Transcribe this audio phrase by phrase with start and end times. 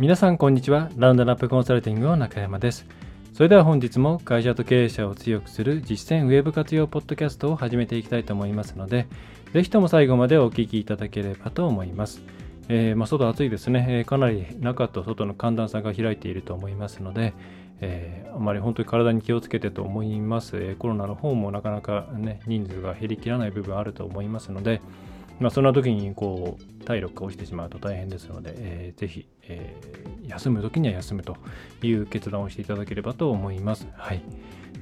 [0.00, 0.88] 皆さんこんにちは。
[0.96, 2.86] ラウンドナップコンサルティングの中山です。
[3.34, 9.08] それでは本日も会社と経営者を強くする実践ウェブ活用ポッドキャストを始めていきたいと思いますので
[9.52, 12.22] ぜひとも最後までお聞きいただければと思います。
[12.70, 17.34] えー、まあ、外暑いですね、えー、かなり中と外の寒暖差が開いていると思いますので、
[17.82, 24.80] えー、あまり本当に体に気をつけてと思います、えコロナの方もなかなか、ね、人数が減りきらない部分あると思いますので、
[25.40, 31.36] まあ、そんな時にこう体力が落ちてしまうと大変ですので、えー、ぜひ、えー、休む時には休むと
[31.82, 33.88] いう決断をしていただければと思います。
[33.96, 34.22] はい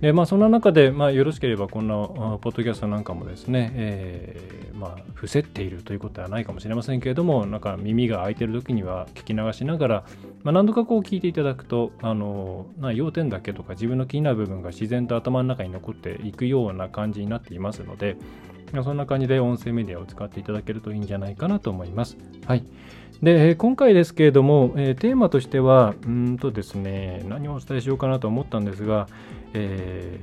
[0.01, 10.05] でまあ、そんな中で、まあ、よろしければこんなポッドキャストなんかもですね、えー、まあ、伏せっているということはないかもしれませんけれども、なんか耳が開いている時には聞き流しながら、
[10.45, 18.17] まあ、何度かこう聞いていただくと、あのな要点だけとか自分の気になる部分が自然と頭の中に残っていくような感じになっていますので、
[18.85, 22.17] そんな感じで音声メディアを使っていただけるといいんじゃないかなと思います。
[22.47, 22.65] はい。
[23.23, 29.09] で、今回ですけれども、え、テーマとしては、うんとですね、何をお伝えしようかなと思ったんですが、
[29.55, 30.21] え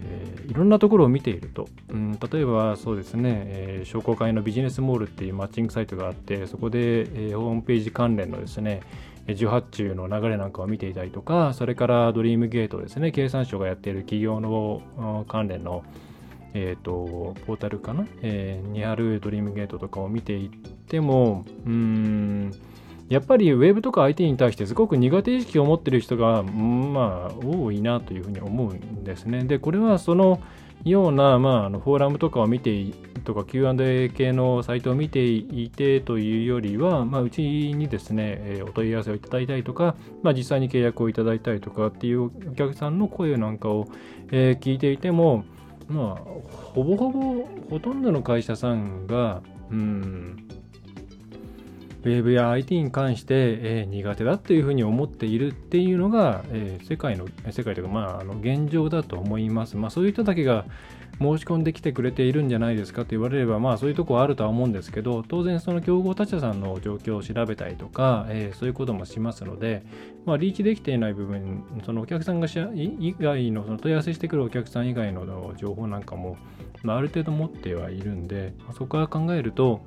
[0.47, 8.81] ー、いろんなところを見ていると、うん、例えばそうですね、えー、商工会のビジネスモールっていうマッチングサイトがあって、そこで、えー、ホームページ関連のですね、
[9.27, 15.83] 受発注の流れなんかを見ていたりとか、それからドリームゲートですね、経産省がやっている企業の関連の
[16.55, 22.51] えっ、ー、と、ポータルかな、えー、にあるドリームゲートとかを見ていっても、うーん、
[23.09, 29.43] やっぱりウェブとか IT に対してすごく苦手意識を持ってる人が、まあ、多いなというふうに思うんですね。
[29.43, 30.41] で、これはその
[30.85, 32.85] ような、まあ、あのフォーラムとかを見て
[33.25, 43.87] とか Q&A 系のサイトを見ていてというよりは、まあ、うちにですね、えお問い合わせをいただいたりとか、まあ、実際に契約をいただいたりとかっていうお客さんの声なんかを、
[44.31, 45.43] え、聞いていても、
[45.87, 46.15] まあ、
[46.73, 49.41] ほぼほぼ、ほとんどの会社さんが、
[49.71, 50.47] うん、
[52.03, 59.75] ウェブや IT に関して、えー、苦手だというふうに思っているっていうのが、えー、世界の、世界というか、まあ、あの現状だと思います。
[59.75, 60.65] まあ、そういう人だけが、
[61.19, 69.83] 申し込んできてくれているんじゃないですかと言われれば、まあそういうとこはあるとは思うんですけど、当然その競合他社さんの状況を調べたりとか、えー、そういうこともしますので、
[70.25, 72.59] まあリーチできていない部分、そのお客さんがし
[72.99, 76.37] 以外の、その問い合わせしてくるお客さん以外の情報なんかも、
[76.83, 79.81] まあ、ある程度持ってはいるんで、そこから考えると、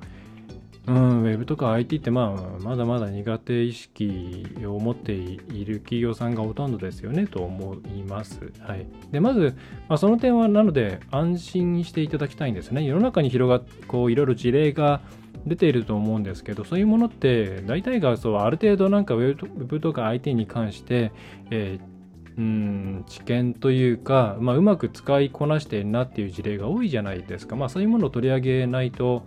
[0.87, 8.51] うん、ウェブとか IT ってまあまだまだ苦手意識を持っている企業さんがほとんどですよねと思います。
[8.59, 9.55] はい、でまず、
[9.87, 12.83] まあ、その点はなので安心していただきたいんですね。
[12.83, 15.01] 世の中に広がっこういろいろ事例が
[15.45, 21.11] 出ていると思うんですけど、そういうものって大体がそうある程度なんかウェブとか IT に関して、
[21.51, 21.99] えー、
[22.39, 27.55] うん知見というか、まあ、うまく使いこなしているなっていう事例が多いじゃないですか。
[27.55, 29.23] まあ、そういうものを取り上げないと、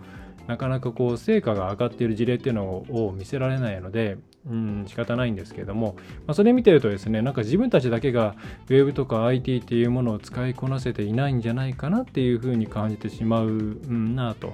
[0.47, 4.17] なかなかこう成果が上がっている事例っていうのを見せられないので、
[4.49, 5.95] うん、仕方ないんですけれども、
[6.27, 8.35] まあ、それ見てるとですね、なんか自分たちだけが
[8.69, 14.53] Web とか IT っていうものを使いこなせていないんじゃないかなっていうふうに感じてしまう、うん、なと。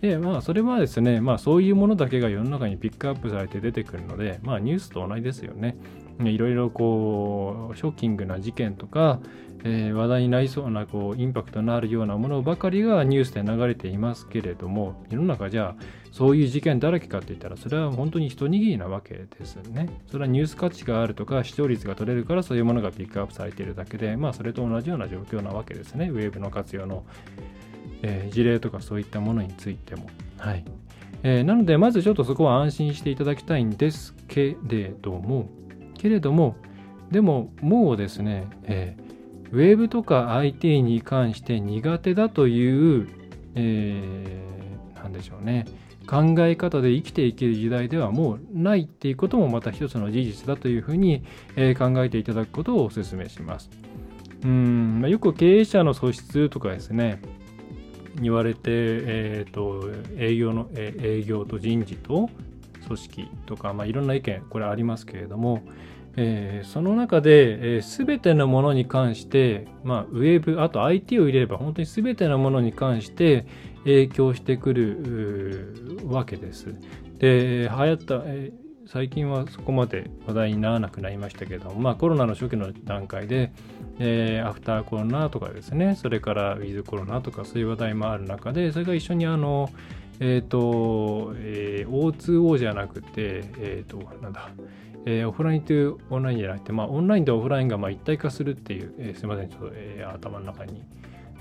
[0.00, 5.76] で、まあ、それはですね、まあ、そういうものだけが世の中にピックアップされて出てくるので、まあ、ニュースと同じですよね。
[6.20, 9.20] いろいろこう、ショッキングな事件とか、
[9.64, 19.88] えー、話題になりそうなこうインパクトのあるようなものばかりがニュースで流れていますけれども世の中じゃあそういう事件だらけかって言ったらそれは本当に一握りなわけですね。
[20.08, 26.08] それはニュース価値があるとか視聴率が取れるからそういうものがピックアップされているだけでまあそれと同じような状況なわけですね。
[26.08, 27.04] ウェブの活用の、
[28.02, 30.06] えー、事例とかそういったものについても。
[30.38, 30.64] はい
[31.22, 35.50] えー、なのでまずちょっとそこは安心していただきたいんですけれども
[35.92, 36.56] けれども
[37.10, 39.10] でももうですね、えー
[39.52, 43.08] ウェブとか IT に関して苦手だという、
[43.54, 45.66] えー、なんでしょうね、
[46.06, 51.24] 考え方で生きていける時代ではもうないっていうこともまた一つの事実だというふうに、
[51.56, 53.70] えー、考えていただくことをお勧めします。
[54.44, 57.20] うんまあ、よく経営者の素質とかですね、
[58.20, 62.30] 言われて、えーと、営業の、え営業と人事と
[62.86, 65.62] 組織とか、まあ、いろんな意見、これありますけれども、
[66.16, 73.46] えー、その中で、えー、全てのものに関して、まあ、ウェブ、あと IT を入れれば本当に全てのものに関して
[73.84, 76.74] 影響してくるわけです。
[77.18, 78.52] で、流行った、え、
[78.92, 83.52] 最近はそこまで話題にならなくなりましたけど、まあ、コロナの初期の段階で、
[84.00, 89.70] えー、アフターコロナとかですね、それからウィズコロナとかそういう話題もある中で、それが一緒にあの、
[90.18, 94.50] えっ、ー、と、えー、O2O じゃなくて、えっ、ー、と、なんだ、
[95.06, 100.82] えー、オフラインとオンラインじゃなくて、まあ、オンラインとオフラインがまあ一体化するっていう、えー、すみません、ちょっと、えー、頭の中に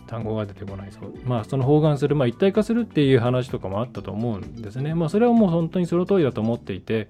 [0.05, 1.13] 単語が出てこないそう。
[1.25, 4.93] まあ、その包含する、まあ、一体化するっていう話とかもあったと思うんですね。
[4.93, 7.09] まあ、それはもう本当にその通りだと思っていて、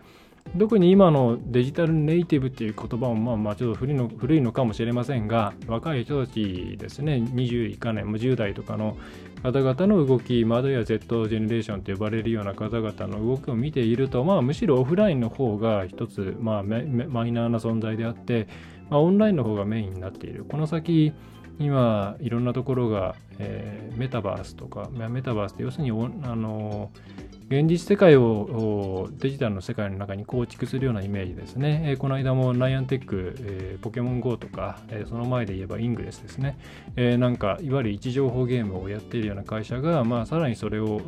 [0.58, 8.98] 特に今のデジタルネイティブっていう言葉もまあまあちょっと古いの古いのかもしれませんが、若い人たちですね、20以下年、10代とかの
[9.44, 16.80] 方々の動き、まだや Z ジェネレーションと呼ばれるような方々の動きを見ていると、まあ、むしろオフラインの方が一つ、まあ、マ
[17.28, 18.48] イナーな存在であって、
[18.90, 20.46] まあ、オンラインの方がメインになっている。
[20.46, 21.14] この先、
[21.60, 26.90] 今、いろんなところが、えー、メタバースとか、メタバースって要するに、あの
[27.50, 31.82] 現実世界をデジタルの世界の中に構築するようなイメージですね。
[31.88, 36.60] え、この間もナイアンテック、え、ポケモン GO とか、え、その前で言えばイングレスですね。
[36.96, 41.02] えなんか、いわゆる位置情報ゲームをやっているような会社が、まあ、さらにそれを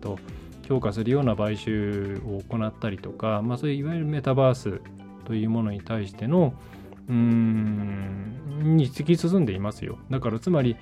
[0.00, 0.18] と
[0.62, 4.80] 強化するような買収を行ったりとか、まあ、そういういわゆるメタバース
[5.26, 6.54] というものに対しての、
[7.06, 9.98] うーん、に突き進んでいますよ。
[10.10, 10.76] だからつまり、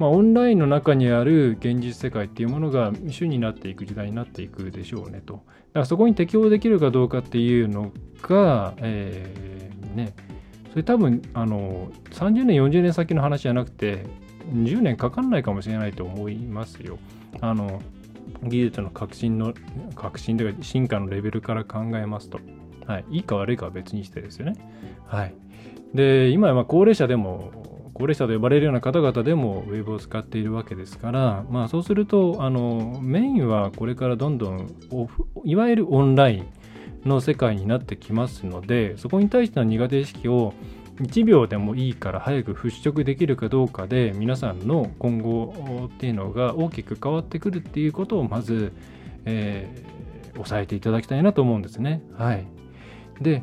[0.00, 5.34] まあ、オンラインの中にある現実世界っていうものが主になっていく時代になっていくでしょうねと。
[5.34, 5.44] だか
[5.80, 7.92] らそこに適応できるかどうかっていうの
[8.22, 10.14] が、えー、ね、
[10.70, 14.06] それ多分あの30年、40年先の話じゃなくて、
[14.54, 16.98] 10年かかんないかもしれないと思いますよ。
[17.42, 17.82] あの
[18.42, 19.52] 技術の革新の、
[19.96, 22.40] 革新というか進化のレベルから考えますと。
[22.86, 24.54] はい、いいか悪いかは別にしてですよね。
[25.06, 25.34] はい。
[25.92, 27.52] で、今は高齢者でも
[28.00, 34.74] 高齢者と呼ばれるような方々でもウェブを使っているわけですから、まあ、そうするとあのメインはこれからどんどん
[35.44, 36.46] いわゆるオンライン
[37.06, 40.54] の世界になってきますのでそこに対しての苦手意識を
[41.02, 48.72] 1秒でもいいから早く払拭できるかどうかで皆さんの今後っていうのが大きく変わってくるっていうことをまず、
[49.26, 52.00] えー、押さえていただきたいなと思うんですね。
[52.16, 52.46] はい。
[53.20, 53.42] で、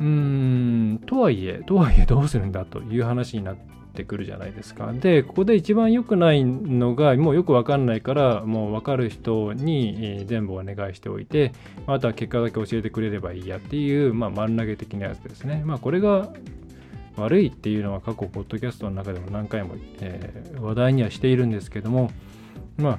[0.00, 3.56] うーん、とはいえ、とはいえどうするんだという話になっ
[3.94, 4.92] てくるじゃないですか。
[4.92, 11.52] で、ここで一番良くないのが、もうよくわかんないから、もうわかる人に全部お願いしておいて、
[11.86, 15.62] あとは結果だけ教えてくれればいいやっていう、まあ、丸投げ的なやつですね。
[15.64, 16.32] まあ、これが
[17.16, 22.10] 悪いっていうのは過去、ポッドキャストの中でも何回も、えー、話題にはしているんですけども、
[22.78, 22.98] まあ、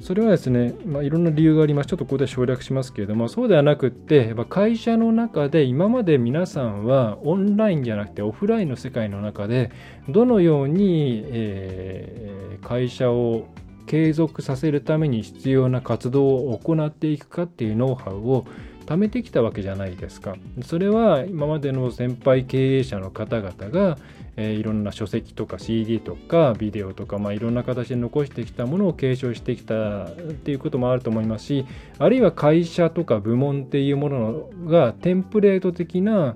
[0.00, 1.88] それはですね、まあ、いろんな理由があります。
[1.88, 9.70] ちょっとここで省略しますけれども、そうではなくって、やっぱ会社の中で今まで皆さんはオンラインじゃなくてオフラインの世界の中で、
[10.08, 13.48] どのように、えー、会社を
[13.86, 18.46] 継続させるために必要な活動を行っていくかっていうノウハウを
[18.90, 20.34] 貯めてきたわけじゃないですか。
[20.64, 23.96] それは今までの先輩経営者の方々が、
[24.34, 30.08] えー、いろんな書籍とか CD とかビデオとか、まあ、いろんな形で残してきたものを継承してきたっ
[30.42, 31.66] ていうこともあると思いますし
[31.98, 36.34] あるいは会社とか部門っていうものがテンプレート的な、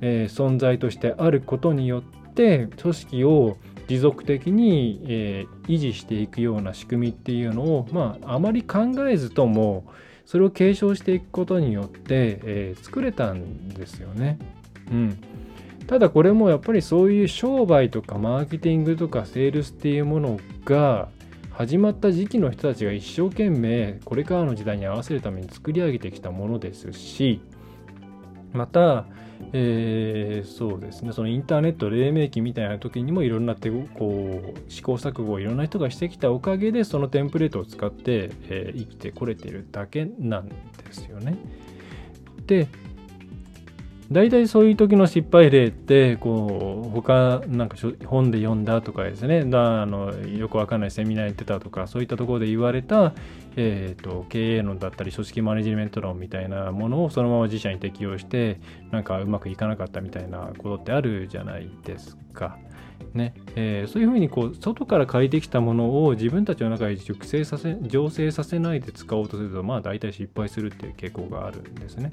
[0.00, 3.56] えー、存在としてあることによって組織を
[3.88, 9.86] 持続的に、えー、維持していくような仕組みっていうのを、まあ、あまり考えずとも
[10.26, 14.38] それを継承していくことによって、えー、作れたんですよね。
[14.90, 15.18] うん、
[15.86, 21.08] ただこれもやっぱりそういう商売とかマーケティングとかセールスっていうものが
[21.52, 27.40] 始まった時期の人たちが一生懸命これからの時代に合わせるために作り上げてきたものですし
[28.52, 29.06] また
[29.52, 40.54] えー、そうですね、そのインターネット黎明期みたいな時にもいろんな手こう試行錯誤をいろんな人がしてきたおかげでそのテンプレートを使って、えー、生きてこれてるだけなんで
[40.90, 41.36] すよね。
[42.46, 42.68] で、
[44.10, 53.14] 大体そういう時の失敗例ってこう他なんか本で読んだとかですねだあのよくわかんないセミナーやってたとかそういったところで言われた、
[53.56, 58.60] えーと、経営論だったり組織マネジメント論みたいなものをそのまま自社に適用して
[58.92, 62.58] なんかうまくいかなかったみたいなことってあるじゃないですか。
[63.12, 72.10] ねえー、そういうふうにこう外から借りてきたものを自分たちの中で熟成させ醸成させないで使おうとするとまあ大体失敗するっていう傾向があるんですね。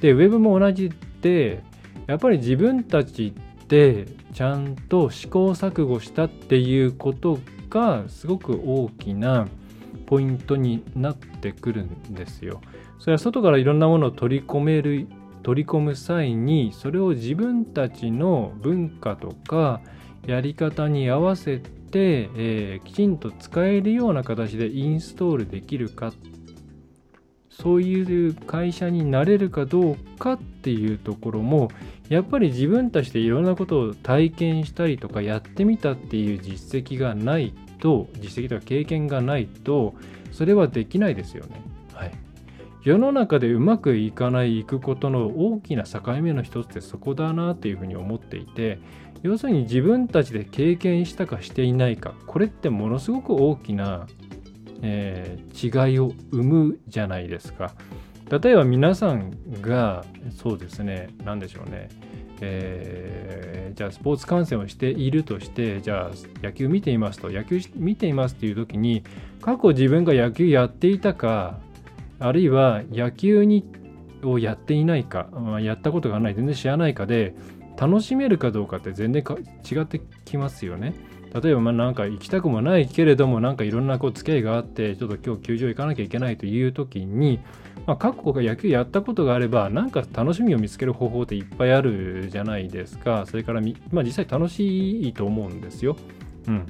[0.00, 1.62] で、ウェブも同じで、
[2.06, 7.38] やっぱり自分たちってちゃんと試行錯誤したっていうこと
[7.70, 9.48] がすごく大きな
[10.06, 12.60] ポイントになってくるんですよ。
[12.98, 15.06] それは外からいろんなものを取り込める
[15.42, 19.80] 取り込む際にそれを自分たちの文化とか
[20.26, 26.12] やり方に合わせて、えー、きちんと使えるような形でインストールできるか
[27.60, 31.70] そういう会社になれるかどうかっていうところも
[32.08, 39.94] やっぱり自分たちでいろんなことを体験したりとかやってみたっていう実績がないと実績とか経験がないと
[40.32, 41.62] それはできないですよね。
[41.92, 42.10] はい、
[42.82, 48.80] 世の中でうまくいかないいくことの大きな境目の一つってそこだなっていうふうに思っていて
[49.22, 54.06] 要するに自分たちで経験したかしていないかこれってものすごく大きな
[54.86, 57.74] えー、違いを生むじゃないですか。
[58.30, 60.04] 例えば皆さんが
[60.42, 61.88] そうですね何でしょうね、
[62.40, 66.10] えー、じゃあスポーツ観戦をしているとしてじゃあ
[66.42, 69.04] 野球見ていますと野球見ていますっていう時に
[69.42, 71.58] 過去自分が野球やっていたか
[72.18, 73.64] あるいは野球に
[74.22, 77.34] をやっていないか、まあ、やったことがない全然知らないかで
[77.76, 80.94] 楽しめるかどうかって全然違ってきますよね。
[81.42, 87.40] 例えばまあなんか行きたくもないけれどもなんかいろんなこう付き合いがあってちょっと今日球場行かなきゃいけないという時に、
[87.86, 93.60] まあ、各国が野球やったことがあればなんか楽しみを見つける方法っていっぱいあるじゃないですかそれから
[93.90, 95.96] まあ、実際楽しいと思うんですよ。
[96.46, 96.66] うん。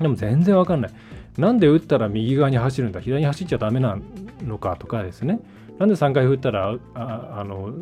[0.00, 0.90] でも全然わかんない。
[1.36, 3.00] なんで打ったら右側に走るんだ？
[3.00, 3.98] 左に走っちゃダメな
[4.42, 5.40] のかとかですね。
[5.78, 7.72] なんで3回振ったらああの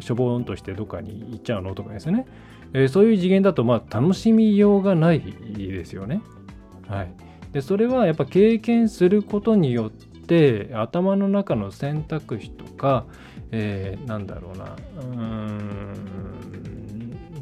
[0.00, 1.74] しょぼーんとしてどっかに行っちゃうの？
[1.74, 2.26] とかですね。
[2.72, 6.22] えー、そういう次元だとまあ楽しみようがないですよね。
[6.88, 7.12] はい、
[7.52, 13.04] でそれはやっぱ経験することによって頭の中の選択肢とか、
[13.50, 16.18] えー、なんだろうなうん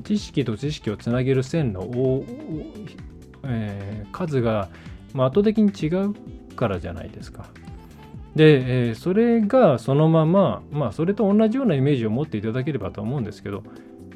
[0.04, 1.82] 知識と知識をつなげる線の、
[3.44, 4.68] えー、数が、
[5.12, 6.14] まあ、圧倒的に違う
[6.54, 7.46] からじゃないですか。
[8.36, 13.64] で、えー、それがそのまま、まあ、それと同じようなイメージを持っていただければと思うんですけど、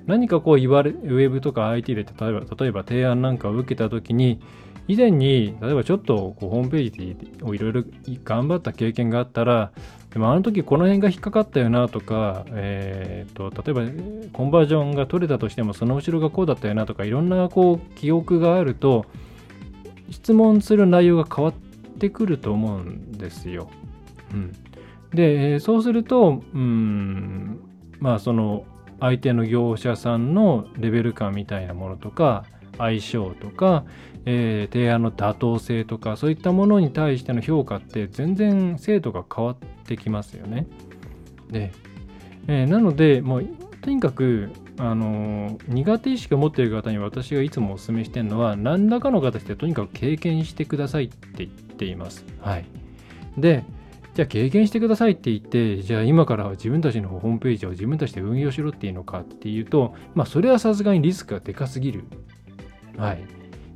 [0.07, 4.41] 何かこう言われ、ウェブとか IT で例えば例えば提案なんかを受けたときに、
[4.89, 7.85] 以前に例えばちょっとこうホームページをいろいろ
[8.25, 9.73] 頑張った経験があったら、
[10.11, 19.07] でもあの時この辺が引っかかったよなとか、えーと、例えばコンバージョンが取れたとしてもその後ろがこうだったよなとかいろんなこう記憶があると
[20.11, 21.55] 質問する内容が変わっ
[21.99, 23.71] てくると思うんですよ。
[24.33, 24.53] うん、
[25.15, 27.61] でそうすると、うん、
[28.01, 28.65] まあその
[29.01, 32.45] 相手の業者さんのレベル感みたいなものとか
[32.79, 33.85] 相性とか、
[34.25, 40.67] えー、提案の妥当性とかそういったものに対しての評価って全然精度が変わってきますよね。
[41.51, 41.73] で、
[42.47, 43.47] えー、なのでもう
[43.83, 52.25] とにかくあの苦手意識を持っている方に私がいつもお勧めしてるのは何らかの形でとにかく経験してくださいって言っています。
[52.41, 52.65] はい、
[53.37, 53.65] で
[54.21, 62.05] じゃあ経験してくださいって言って、じゃあ今から自分たちのホームページを自分たちで運用しろっていうのかっていうと、まあそれはさすがにリスクがでかすぎる。
[62.99, 63.25] はい。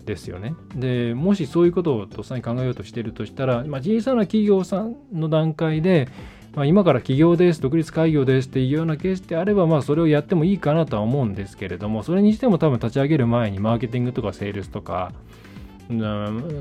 [0.04, 0.54] ですよね。
[0.76, 6.08] で、もしそういうことをとっさに考えようとしてるとしたら、まあ、小さな企業さんの段階で、
[6.54, 15.12] まあ、今から起業です、独立開業ですっていうようなケースであれば、まあ、それをやってもいいかなとは思うんですけれども、それにしても多分立ち上げる前にマーケティングとかセールスとか、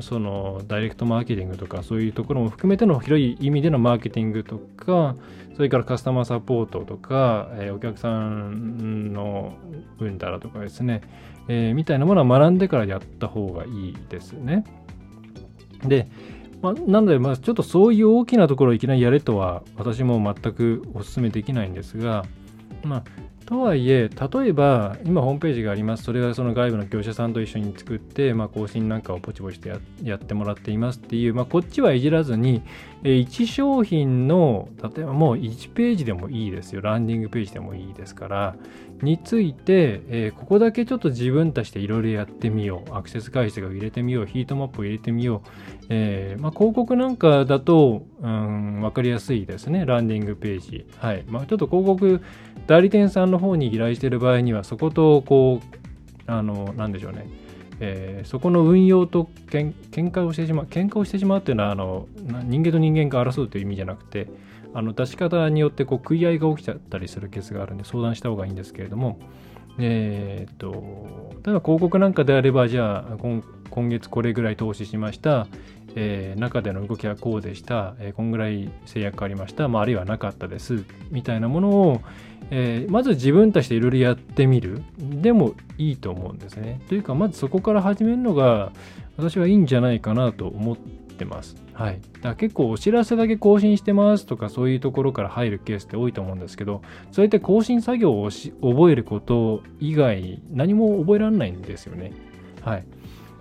[0.01, 5.15] そのダイレクトマーケティングとかそういうところも含めての広い意味でのマーケティングとか
[5.55, 9.53] それからカスタマーサポートとか、えー、お客さんの
[9.99, 11.01] うんたらとかですね、
[11.47, 14.65] えー、みたいなものは学んでからやった方がいいですね。
[15.85, 16.07] で、
[16.61, 22.25] まあ、なので、まあ、ちょっとそういう大きなところをいきなりやれとは私も全くお勧めできないんですが、
[22.83, 23.03] まあ、
[23.53, 26.03] とはいえ、例えば今ホームページがあります。
[26.03, 32.63] それはその外部の業者さんと一緒に作って、まあ、更新なんかをポチポチとやってもらっていますっていう、まあ、こっちはいじらずに、
[33.03, 36.81] 1商品の、例えばもう1ページでもいいですよ。
[36.81, 38.55] ランディングページでもいいですから、
[39.01, 42.95] について、え、ここだけちょっと自分たちでいろいろやってみよう。
[42.95, 44.25] アクセス解析を入れてみよう。
[44.25, 45.49] ヒートマップを入れてみよう。
[45.89, 49.85] えー、まあ、広告なんかだと、うん、わかりやすいですね。
[49.85, 50.85] ランディングページ。
[50.97, 51.25] はい。
[51.27, 52.21] まあ、ちょっと広告
[52.67, 55.77] 代理店さんの方に依頼している場合には、そこと、こう、
[56.25, 57.27] あの、なんでしょうね。
[57.85, 62.07] えー、そこの運用とけん喧嘩をしてしまう、喧嘩をしてしまうっていうのは、あの
[62.45, 64.27] 人間と人間が争うという意味じゃなくて、
[64.73, 69.19] あの出し方によってこう食い合いが起きちゃったりするケースがあるんで相談した方がいいんですけれども、
[69.79, 75.47] えー、っと、ただ広告なんかであれば、じゃあ今、今月これぐらい投資しました、
[75.95, 82.01] えー、中での動きはこうでした、えー、こんぐらい制約ありました、まあ、あるいはなかったです、みたいなものを、
[82.51, 84.83] えー、まず自分たちでいろいろやってみる。
[84.97, 86.81] でもいいと思うんですね。
[86.87, 88.71] というか、まずそこから始めるのが、
[89.17, 91.55] 私はいいんじゃないかなと思ってます。
[91.73, 92.01] はい。
[92.13, 102.11] だから結構お知らせだけ更新してますとかそういうところから入るケースって多いと思うんですけど、そうやって更新作業を覚えること以外何も覚えられないんですよね。
[102.61, 102.85] はい。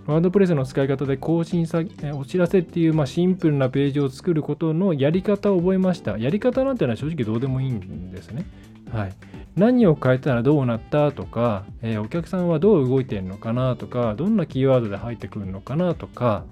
[0.05, 1.81] ワードプレスの使い方で更新さ
[2.13, 6.17] お知らせっていう、まあ、シンプルなページを作ることのやり方を覚えました。
[6.17, 8.45] やり方なんてのは正直どうでもいいんですね。
[8.91, 9.13] はい、
[9.55, 16.43] 何を変えたらどうなったとか、えー、お客さんはどう動いてるのかなとか、どんなキーワードで入ってくるのかなとか、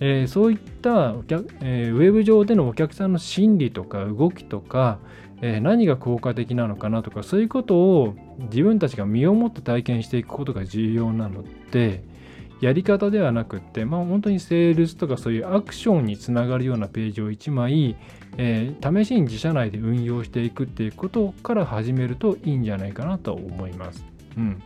[0.00, 4.98] えー、そういったお客、えー、ウェブ上でのお客さんの心理とか動きとか、
[5.40, 8.14] えー、何が効果的なのかなとかそういうことを
[8.50, 12.04] 自分たちが身をもって体験していくことが重要なので
[12.60, 17.96] やり方ではなくって、まあ、本当にセールスとかそういうアクションにつながるようなページを1枚、
[18.38, 24.04] え、試しに自社内で運用していくっていうことから始めるといいんじゃないかなと思います。
[24.36, 24.62] うん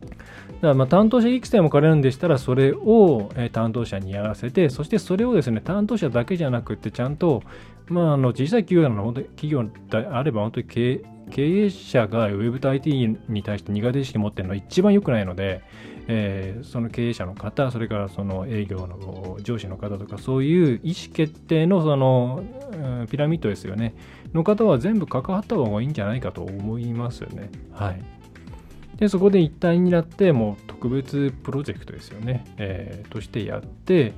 [0.00, 0.16] だか
[0.60, 7.42] らまあ担当者育成も兼ねるんでしたら、それを担当者にやらせて、そしてそれをですね、担当者だけじゃなくて、ちゃんと
[7.90, 11.00] まあ、あの小さい企業の企業であれば本当に経
[11.36, 15.62] 営者が Web と IT に対して苦手意識持ってるのは一番良くないので、
[16.06, 23.94] えー、その経営者の方、それからその営業の上司の方とか、そういう意思決定のその、うん、ピラミッドですよね、
[24.32, 27.50] の方は全部関わった方がいいんじゃないかと思いますよね。
[27.72, 28.17] はい。
[28.98, 34.12] で、そこで一体になって、もう特別プロジェクトですよね、えー、としてやって、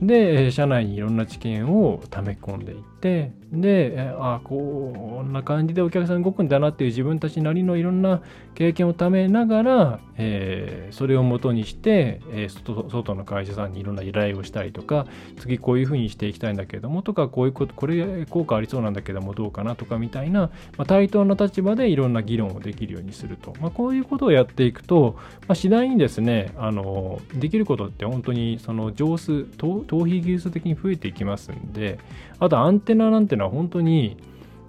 [0.00, 8.22] で、社内にいろんな知見を溜め込んでいって、で、あこんな感じでお客さん動くんだなっていう自分たちなりのいろんな
[8.54, 15.06] 経験をためながら、えー、それをもとにして、えー、外の会社さんにいろんな依頼をしたりとか、
[15.38, 23.52] 次こういうふうにしていきたいんだけどもとか、こういうこと、これ効果ありそうなんだけどもどうかなとかみたいな、まあ、対等な立場でいろんな議論をできるようにすると。
[23.60, 25.16] まあ、こういうことをやっていくと、
[25.48, 31.98] まあ、次第にですね、あのできることって本当にその上数、頭皮技術的に増えていきますんで、
[32.38, 34.16] あとアンテナなんてのは本当に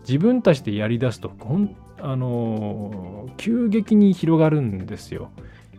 [0.08, 5.30] 自分たちでやりだすとほんあの急激に広がるんですよ。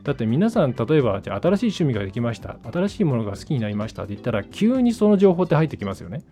[0.03, 2.57] だって皆さん例えばじゃ新しい趣味ができました。
[2.71, 4.05] 新しいものが好きになりました。
[4.05, 6.23] って言ったら急にその情報って入ってきますよね。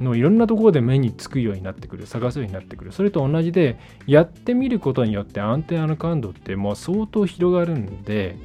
[0.00, 2.06] のいろんなところで目につくようになってくる。
[2.06, 2.92] 探すようになってくる。
[2.92, 8.36] それと同じでやってみることによってアンテナの感度ってもう相当広がるんで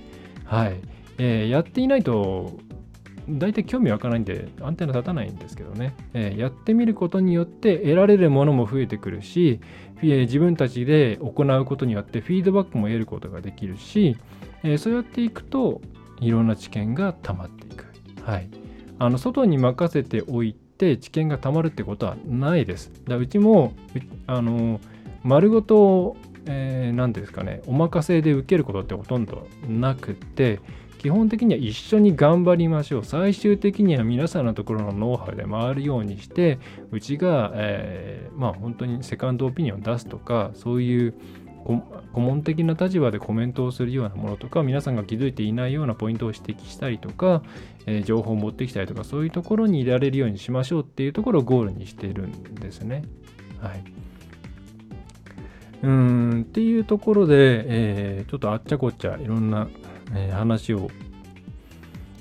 [0.46, 0.80] はい、
[1.18, 2.58] えー、やっていないと
[3.29, 9.59] 大体興味湧かないんでアンテナ立たないんですけどね、えー、やってみることによって得られるものも増えてくるし、
[9.98, 14.18] えー、自分たちで行うことによってフィードバックも得ることができるし、
[14.64, 15.81] えー、そうやっていくと
[16.20, 17.85] いろんな知見が溜まっていく。
[18.24, 18.50] はい、
[19.00, 22.92] あの外に任せておいて知見が溜まるってことはないです。
[23.07, 23.74] だうちも
[24.27, 24.79] あの
[25.24, 30.59] 丸ごと何、えー、ですかねお任せで受けることってほとんどなくて
[31.05, 33.05] 基本的には一緒に頑張りましょう。
[33.05, 36.57] 最終的には皆さんのところのノウハウで回るようにして、
[36.89, 41.13] うちが、えー、まあ本当にセカンドオピニオンを出すとか、そういう
[42.11, 47.44] 顧問的な立場でコメントをするようなものとか、皆さんが気づいていないようなポイントを指摘したりとか、
[47.85, 53.03] えー、情報を持ってきたりとか、そういうところにいられるようにしましょうっていうところをゴールにしてるんですね。
[53.61, 53.83] はい。
[55.83, 59.68] うんっていうところで、えー、ちょっとあっちゃこっちゃいろんな
[60.13, 60.89] えー、話を、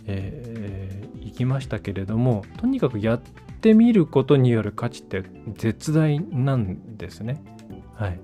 [0.07, 3.21] えー、いきましたけれどもとにかくやっ
[3.61, 5.23] てみることによる価値って
[5.57, 7.43] 絶大なんですね。
[7.95, 8.21] はい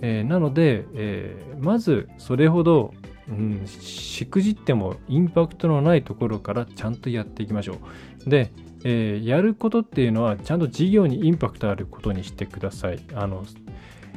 [0.00, 2.92] えー、なので、えー、まずそれほど、
[3.28, 7.78] うん、しくじってもインパクトのないところからちゃんとやっていきましょ
[8.26, 8.30] う。
[8.30, 8.52] で、
[8.84, 13.00] えー、やることっていうのはちゃんと事業にインパクトあることにしてください。
[13.14, 13.44] あの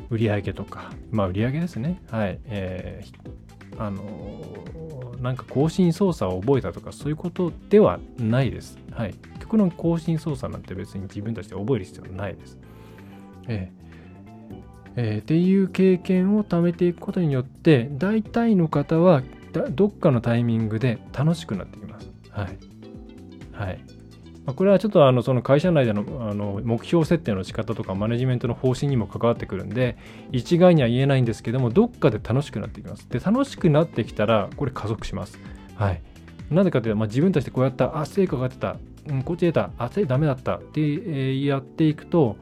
[0.09, 2.01] 売上とか、まあ売上ですね。
[2.09, 2.39] はい。
[2.45, 3.48] えー、
[3.79, 4.03] あの
[5.21, 8.77] なんか更新操作を覚えたとかそういうことではないです。
[8.91, 9.15] はい。
[9.39, 12.57] 極論更新操作なんて別に自分たちで覚える必要はないです。
[13.47, 19.23] えー、えー、っていう経験を貯めていくことによって大体の方は
[19.71, 22.11] どっかのタイミングで楽しくなってきます。
[22.29, 22.57] はい。
[23.51, 23.98] はい。
[24.45, 29.97] まこれはちょっとあのその会社内でのあの目標設定の仕方とかマネジメントの方針にも関わってくるんで
[30.31, 33.07] 一概には言えないんですけどもどっかで楽しくなってきます。
[33.09, 35.39] で楽しくなってきたらこれ加速します。
[35.75, 36.01] はい。
[36.49, 39.71] なぜかというと、まあ、自分たちでこうやったあ成果が出た、うん、こっち出た。
[39.77, 40.55] あダメだった。
[40.55, 42.37] って、え、やっていくと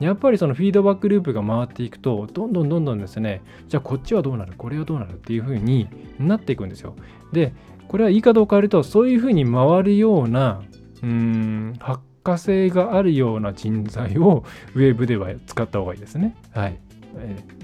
[0.00, 4.52] やっぱりそのフィードバックループが回っていくとどんどんどんどんですねじゃあこっちはどうなる？
[4.56, 5.12] これはどうなる？
[5.12, 5.88] っていう風に
[6.20, 6.94] なっていくんですよ。
[7.32, 7.52] で
[7.88, 10.62] これは言い方を変えるとそういう風に回るような
[11.02, 16.34] うん発火性があるような人材を ウェブでは使った方がいいですね。
[16.52, 16.78] はい。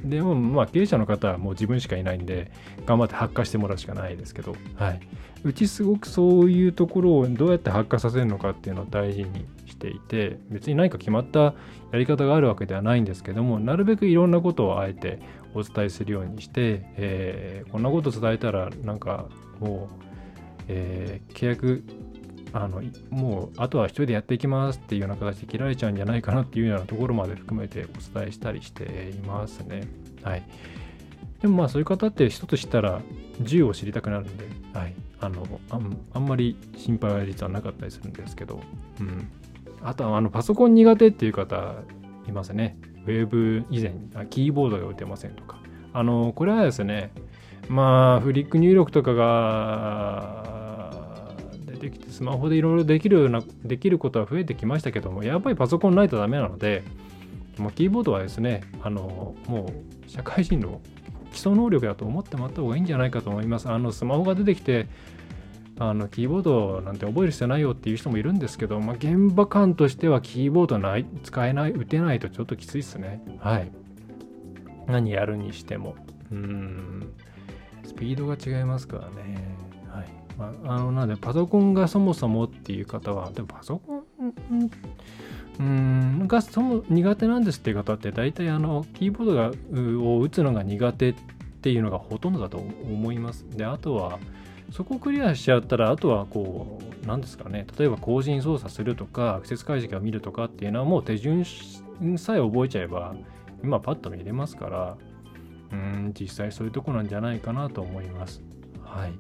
[0.05, 2.51] でも、まあ、経営者の方はもう自分しかいないんで、
[2.87, 5.01] 頑張って発火してもらうしかないですけど、はい。
[5.45, 11.55] うちすごくそういうところをどうやって発火させるのかっていうのを大事にしていて、別に何か決まった
[11.93, 15.21] やり方があるわけではないんですけども、なるべくいろんなことをあえて
[15.55, 19.27] お伝えするようにして、えー、こんなこと伝えたら、なんか
[19.61, 20.05] もう、
[20.69, 21.85] えー、契約
[22.55, 29.89] あのもうあとは一人でやっていきますっていうような形で切られちゃうんじゃないかなっていうようなところまで含めてお伝えしたりしていますね。
[30.23, 30.43] はい。
[31.43, 33.03] でもまあそういう方って一つ知ったら
[33.41, 35.45] 銃を知りたくなるんで、はい、あの
[36.15, 38.61] あんまり心配は実はなかったりするんですけど、
[39.01, 39.29] うん、
[39.83, 41.75] あとはあのパソコン苦手っていう方
[42.29, 42.79] いますね。
[43.07, 43.93] ウェブ以前、
[44.31, 45.59] キーボードが打てませんとか。
[45.93, 47.11] あの、これはですね、
[47.69, 50.64] まあ、フリック入力とかが
[51.85, 56.83] 出てきて、スマホでいろいろできるような、できることは増えてきましたけども、やっぱりパソコンないとダメなので、
[57.59, 59.67] まあ、キーボードはですね、あの、も
[60.07, 60.81] う社会人の
[61.33, 63.69] 基礎能力だと思ってもらった方がいいんじゃないかと思います。
[63.69, 64.87] あの、スマホが出てきて、
[65.77, 73.21] あのキーボードなんて覚える必要ないよっていう人もいるんですけど、まあ、現場感としてはキーボードない使えない打てないとちょっときついですね。
[73.41, 73.73] はい。
[74.87, 75.97] 何やるにしても。
[76.31, 77.13] うん。
[77.85, 79.54] スピードが違いますからね。
[80.39, 84.05] まあ、あのなんでパソコンがそもそもっていう方はでもパソコン
[85.61, 89.53] うんがそも苦手なんですっていう方って大体あのキーボードが
[90.05, 91.15] を打つのが苦手っ
[91.63, 94.19] ていうのがほとんどだと思いますであとは
[94.75, 103.15] そこをクリアしちゃったら、あとはこう、なんですかね、例えば更新操作するとか、アクセス解析を見るとかっていうのはもう手順さえ覚えちゃえば、
[103.63, 104.97] 今パッと見れますから、
[105.73, 108.43] うん、実際そういうとこなんじゃないかなと思います。
[108.83, 109.13] はい。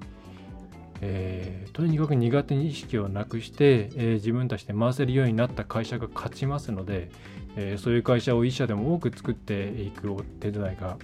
[1.00, 7.11] えー、とにかく苦手に意識をなくして、えー、自分たちで回せるようになった会社が勝ちますので、
[7.57, 10.96] えー、そういう会社を一社でも多く作っていくお手伝いが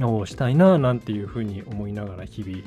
[0.00, 2.58] をしたいななんていうふうに思いながら日々、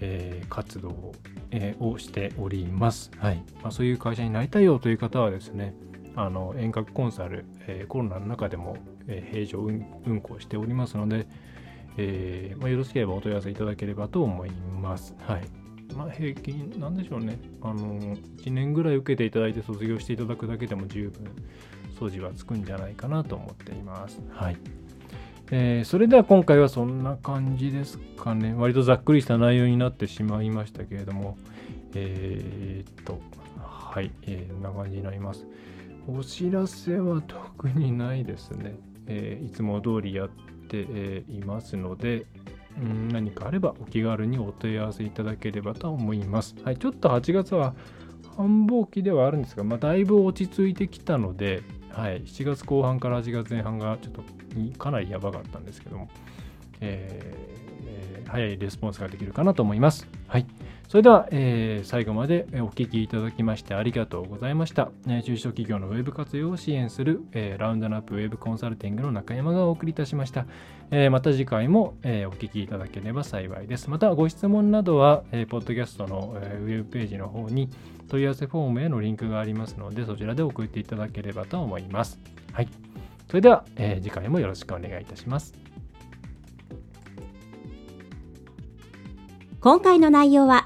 [0.00, 1.12] えー、活動、
[1.50, 3.10] えー、をしております。
[3.18, 5.74] はいまあ、そういう会社になりたいよという方はですね、
[6.14, 8.76] あの遠隔コンサル、えー、コロナの中でも、
[9.08, 11.26] えー、平常運運行しておりますので、
[11.96, 15.14] えーまあ、よろしければお問い合わせいただければと思います。
[15.20, 17.38] はいまあ、平均、なんでしょうね。
[17.62, 21.24] あの、1年ぐらい受けていただいて卒業していただくだけでも十分、
[21.98, 24.20] 掃除はつくんじゃないかなと思っています。
[24.30, 24.56] はい。
[25.50, 28.52] えー、それでは今回はそんな感じですかね。
[28.54, 31.38] 割とざっくりした内容になってしまいましたけれども、
[31.94, 33.20] えー、っと、
[33.58, 35.46] はい、えー、こんな感じになります。
[36.08, 38.74] お知らせは特にないですね。
[39.06, 42.26] えー、いつも通りやって、えー、いますので、
[42.78, 46.54] うん、何かあればお気軽にお問い合わせいただければと思います。
[46.62, 47.74] はい、ちょっと8月は
[48.36, 54.22] 繁忙期ではあるんですが、まあ、だいぶ落ち着いてきたので、はい、7月後半から8月前半がちょっと
[54.78, 56.08] かなりやばかったんですけども、
[56.80, 60.06] えー、早いレスポンスができるかなと思います。
[60.28, 60.46] はい。
[60.88, 64.90] それでは、えー、最後までお聞きいただきましてありがとうございました。
[65.08, 70.46] えー、中小企業のウェブ活用を支援する、えー、ラウンドナップウェブコンサルティングの中山がお送りいたしました。
[70.92, 73.90] えー、また次回も、えー、お聞きいただければ幸いです。
[73.90, 77.68] またご質問などは、えー、ポッドキャストの、えー、ウェブページの方に
[78.08, 82.20] 問い合わせフォームへのリンクがありますので、そちらで送っていただければと思います。
[82.52, 82.68] はい。
[83.28, 85.52] それでは、えー、次回もよろしくお願いいたします。
[89.58, 90.65] 今回の内容は